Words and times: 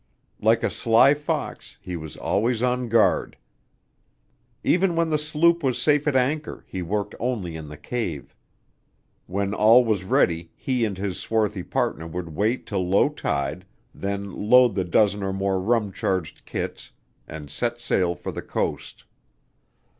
Like 0.41 0.63
a 0.63 0.71
sly 0.71 1.13
fox, 1.13 1.77
he 1.79 1.95
was 1.95 2.17
always 2.17 2.63
on 2.63 2.89
guard. 2.89 3.37
Even 4.63 4.95
when 4.95 5.11
the 5.11 5.19
sloop 5.19 5.61
was 5.61 5.79
safe 5.79 6.07
at 6.07 6.15
anchor, 6.15 6.65
he 6.67 6.81
worked 6.81 7.13
only 7.19 7.55
in 7.55 7.67
the 7.69 7.77
cave. 7.77 8.35
When 9.27 9.53
all 9.53 9.85
was 9.85 10.03
ready, 10.03 10.49
he 10.55 10.85
and 10.85 10.97
his 10.97 11.19
swarthy 11.19 11.61
partner 11.61 12.07
would 12.07 12.29
wait 12.29 12.65
till 12.65 12.89
low 12.89 13.09
tide, 13.09 13.63
then 13.93 14.49
load 14.49 14.73
the 14.73 14.85
dozen 14.85 15.21
or 15.21 15.33
more 15.33 15.59
rum 15.59 15.91
charged 15.91 16.45
kits 16.47 16.91
and 17.27 17.51
set 17.51 17.79
sail 17.79 18.15
for 18.15 18.31
the 18.31 18.41
coast. 18.41 19.03